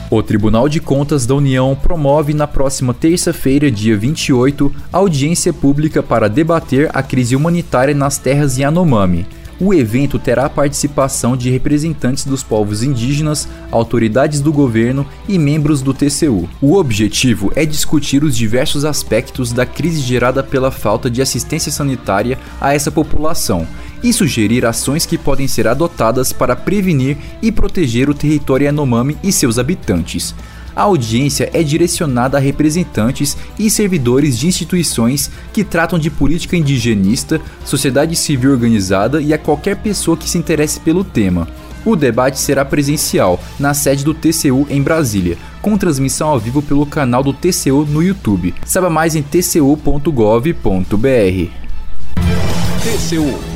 O 0.10 0.24
Tribunal 0.24 0.68
de 0.68 0.80
Contas 0.80 1.28
da 1.28 1.36
União 1.36 1.76
promove 1.76 2.34
na 2.34 2.48
próxima 2.48 2.92
terça-feira, 2.92 3.70
dia 3.70 3.96
28, 3.96 4.74
audiência 4.92 5.54
pública 5.54 6.02
para 6.02 6.28
debater 6.28 6.90
a 6.92 7.04
crise 7.04 7.36
humanitária 7.36 7.94
nas 7.94 8.18
terras 8.18 8.58
Yanomami 8.58 9.28
o 9.62 9.76
evento 9.76 10.18
terá 10.18 10.46
a 10.46 10.50
participação 10.50 11.38
de 11.38 11.52
representantes 11.52 12.26
dos 12.26 12.42
povos 12.42 12.82
indígenas, 12.82 13.48
autoridades 13.70 14.42
do 14.42 14.52
governo 14.52 15.06
e 15.30 15.38
membros 15.38 15.84
do 15.84 15.94
TCU. 15.94 16.50
O 16.60 16.74
objetivo 16.76 17.54
é 17.56 17.64
discutir 17.64 18.24
os 18.24 18.36
diversos 18.36 18.84
aspectos 18.86 19.54
da 19.54 19.64
crise 19.64 20.02
gerada 20.02 20.42
pela 20.42 20.72
falta 20.72 21.12
de 21.12 21.22
assistência 21.22 21.72
sanitária 21.72 22.40
a 22.60 22.74
essa 22.74 22.90
população 22.90 23.68
e 24.04 24.12
sugerir 24.14 24.66
ações 24.66 25.06
que 25.06 25.18
podem 25.18 25.48
ser 25.48 25.68
adotadas 25.68 26.34
para 26.34 26.56
prevenir 26.56 27.18
e 27.42 27.52
proteger 27.52 28.10
o 28.10 28.14
território 28.14 28.66
Yanomami 28.66 29.18
e 29.24 29.32
seus 29.32 29.60
habitantes. 29.60 30.34
A 30.76 30.84
audiência 30.84 31.50
é 31.54 31.62
direcionada 31.62 32.38
a 32.38 32.40
representantes 32.40 33.38
e 33.60 33.70
servidores 33.70 34.38
de 34.38 34.48
instituições 34.48 35.30
que 35.52 35.64
tratam 35.64 36.00
de 36.00 36.10
política 36.10 36.56
indigenista, 36.56 37.42
sociedade 37.66 38.16
civil 38.16 38.52
organizada 38.52 39.22
e 39.22 39.34
a 39.34 39.38
qualquer 39.38 39.78
pessoa 39.78 40.16
que 40.16 40.30
se 40.30 40.38
interesse 40.38 40.80
pelo 40.80 41.04
tema. 41.04 41.48
O 41.84 41.96
debate 41.96 42.40
será 42.40 42.64
presencial, 42.64 43.40
na 43.60 43.74
sede 43.74 44.04
do 44.04 44.14
TCU 44.14 44.68
em 44.70 44.82
Brasília, 44.82 45.38
com 45.62 45.78
transmissão 45.78 46.30
ao 46.30 46.40
vivo 46.40 46.62
pelo 46.62 46.86
canal 46.86 47.24
do 47.24 47.34
TCU 47.34 47.86
no 47.86 48.04
YouTube. 48.04 48.54
Saiba 48.66 48.90
mais 48.90 49.16
em 49.16 49.24
tcu.gov.br. 49.24 50.62
TCU 52.84 53.51